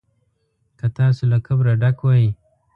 [0.79, 2.25] که تاسو له کبره ډک وئ.